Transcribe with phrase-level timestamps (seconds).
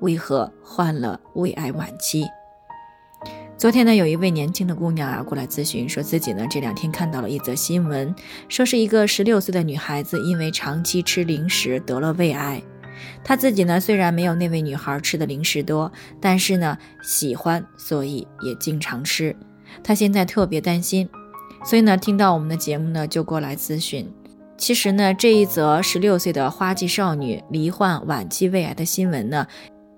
[0.00, 2.26] 为何患了胃癌晚期？
[3.58, 8.14] 昨天呢，有一位年轻的姑娘啊过来咨询，说自己呢这两天看到了一则新闻，
[8.50, 12.62] 说是一个十六岁的女孩子因为长期吃零食得了胃癌。
[13.24, 15.90] 她自己呢虽然没有那位女孩吃的零食多，
[16.20, 19.34] 但是呢喜欢，所以也经常吃。
[19.82, 21.08] 她现在特别担心，
[21.64, 24.06] 所以呢听到我们的节目呢就过来咨询。
[24.58, 29.46] 其实呢这一则十六岁的花季少女罹患晚期胃癌的新闻呢。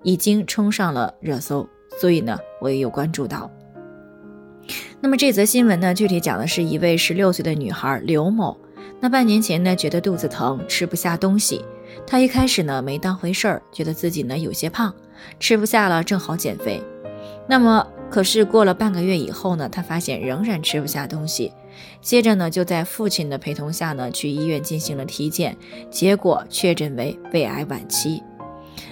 [0.03, 1.67] 已经冲上了热搜，
[1.99, 3.49] 所以呢，我也有关注到。
[5.01, 8.57] 那么这则新闻呢，具体讲的是一位十六岁的女孩刘某。
[9.01, 11.63] 那半年前呢，觉得肚子疼，吃不下东西。
[12.05, 14.93] 她一开始呢，没当回事儿，觉得自己呢有些胖，
[15.39, 16.83] 吃不下了，正好减肥。
[17.47, 21.53] 那么，可是过了半个月以后呢，她发现仍然吃不下东西。
[22.01, 25.57] 接着呢，就在父亲的陪同下呢，去医院进行了体检，
[25.89, 28.21] 结果确诊为胃癌晚期。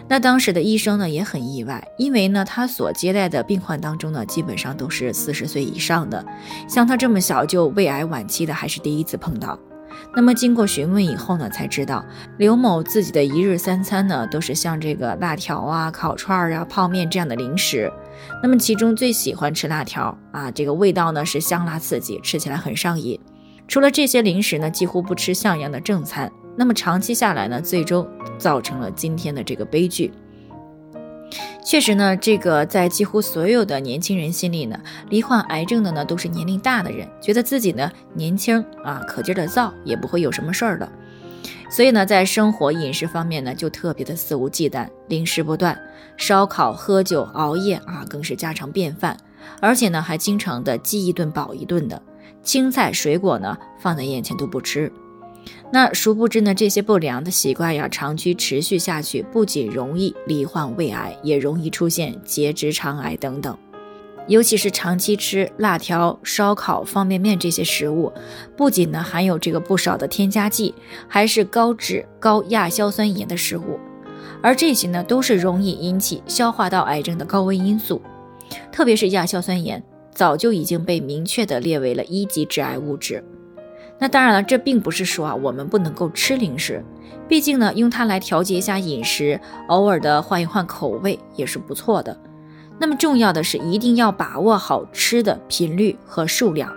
[0.08, 6.26] 那当时的医生呢也很意外，因为呢他所接待的病患当中呢基本上都是四十岁以上的，
[6.68, 9.58] 像他这么小就胃癌晚期的还是第一次碰到。
[10.16, 12.06] 那么经过询问以后呢，才知道
[12.38, 17.92] 刘某自己的一日三餐呢都是像这个辣条啊、烤串啊、泡面这样的零食。
[18.42, 23.20] 那么其中最喜欢吃辣条啊，这个味道呢是香辣刺激，吃起来很上瘾。
[23.68, 26.32] 除了这些零食呢，几乎不吃像样的正餐。
[26.58, 28.06] 那么长期下来呢，最终
[28.38, 30.12] 造成了今天的这个悲剧。
[31.64, 40.90] 确实呢，这个在几乎所有的年轻人心里呢，罹患癌症的呢都是年龄大的人，觉得自己呢年轻啊，可劲儿的造，也不会有什么事儿的。
[41.70, 45.78] 所以呢，在生活饮食方面呢，就特别的肆无忌惮，零食不断，
[46.16, 49.18] 烧烤、喝酒、熬夜啊，更是家常便饭。
[49.62, 52.02] 而且呢，还经常的饥一顿饱一顿的，
[52.42, 54.92] 青菜水果呢放在眼前都不吃。
[55.72, 63.58] 那殊不知呢，这些不良的习惯呀，长期持续下去，不仅容易罹患胃癌，也容易出现结直肠癌等等。
[64.28, 68.12] 尤其是长期吃辣条、烧烤、方便面这些食物，
[68.58, 70.74] 不仅呢含有这个不少的添加剂，
[71.08, 73.80] 还是高脂高亚硝酸盐的食物，
[74.42, 78.02] 而这些呢都是容易引起消化道癌症的高危因素。
[78.72, 79.82] 特别是亚硝酸盐，
[80.14, 83.24] 早就已经被明确的列为了一级致癌物质。
[84.00, 86.84] 那当然了，这并不是说啊，我们不能够吃零食，
[87.28, 92.16] 毕竟呢，用它来调节一下饮食，偶尔的换一换口味也是不错的。
[92.80, 96.72] 那么重要的是，一定要把握好吃的频率和数量，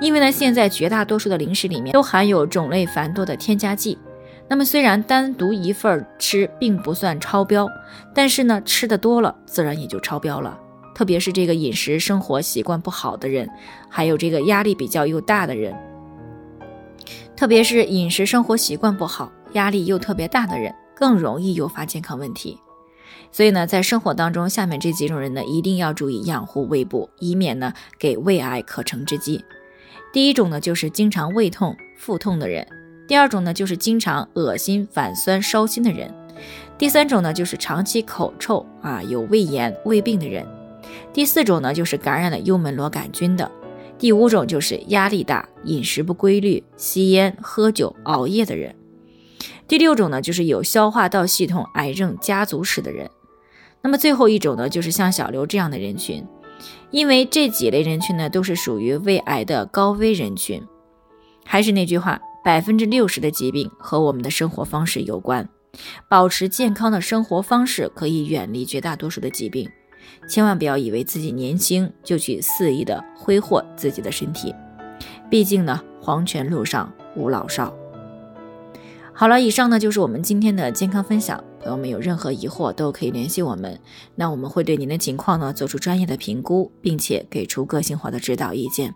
[0.00, 3.96] 因为呢，现在绝大多数的零食里面都含有种类繁多的添加剂。
[4.48, 7.68] 那么虽然单独一份吃并不算超标，
[8.12, 10.58] 但是呢，吃的多了，自然也就超标了。
[10.94, 13.48] 特别是这个饮食生活习惯不好的人，
[13.88, 15.74] 还有这个压力比较又大的人。
[17.36, 22.58] 特别是饮食生活习惯不好、压力又特别大的人，更容易诱发健康问题。
[23.32, 29.44] 所以呢，在生活当中，下面这几种人呢，一定要注意养护胃部，以免呢给胃癌可乘之机。
[30.12, 32.64] 第一种呢，就是经常胃痛、腹痛的人；
[33.08, 36.08] 第二种呢，就是经常恶心、反酸、烧心的人；
[36.78, 40.46] 第三种呢，就是长期口臭啊、有胃炎、胃病的人；
[41.12, 43.50] 第四种呢，就是感染了幽门螺杆菌的。
[43.98, 48.74] 第五种就是压力大、饮食不规律、吸烟、喝酒、熬夜的人。
[49.66, 53.08] 第六种呢，就是有消化道系统癌症家族史的人。
[53.80, 56.24] 那么最后一种呢，就是像小刘这样的人群。
[56.90, 60.62] 因为这几类人群呢，都是属于胃癌的高危人群。
[61.44, 65.48] 还是那句话，百分之六十的疾病和我们的生活方式有关。
[66.08, 69.68] 保持健康的生活方式，可以远离绝大多数的疾病。
[70.28, 74.54] 千万不要以为自己年轻就去肆意的挥霍自己的身体，
[75.30, 77.74] 毕竟呢，黄泉路上无老少。
[79.12, 81.42] 好了，以上呢就是我们今天的健康分享。
[81.60, 83.80] 朋友们有任何疑惑都可以联系我们，
[84.16, 88.92] 那我们会对您的情况呢做出专业的评估，并且给出个性化的指导意见。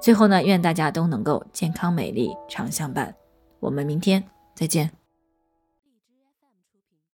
[0.00, 3.14] 最后呢，愿大家都能够健康美丽常相伴。
[3.60, 4.24] 我们明天
[4.54, 5.03] 再见。